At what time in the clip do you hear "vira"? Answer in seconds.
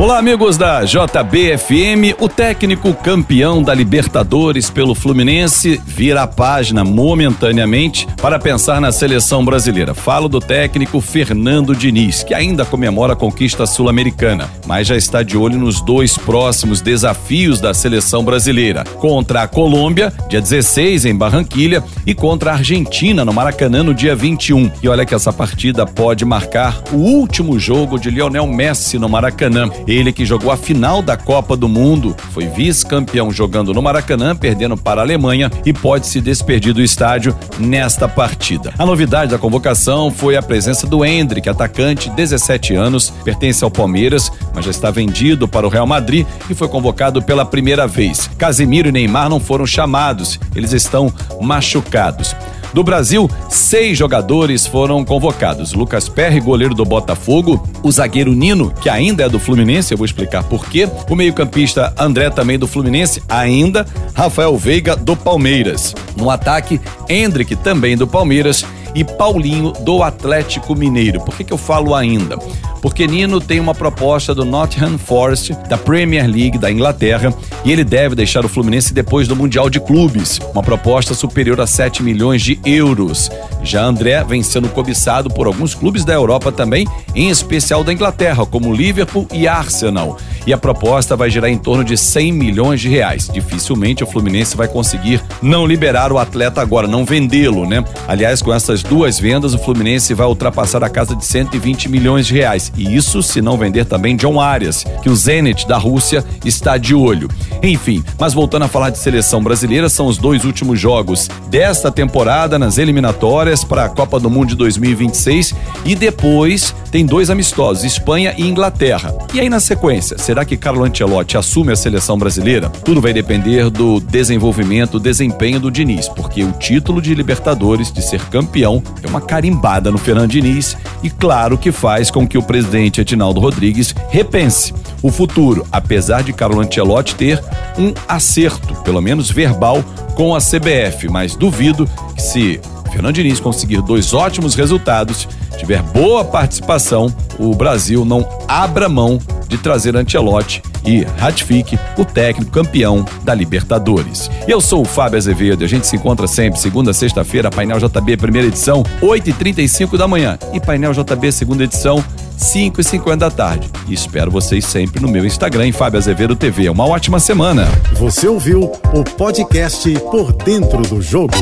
5.84-6.22